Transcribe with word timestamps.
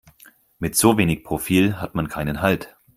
Mit 0.57 0.75
so 0.75 0.97
wenig 0.97 1.23
Profil 1.23 1.79
hat 1.79 1.93
man 1.93 2.07
keinen 2.07 2.41
Halt. 2.41 2.75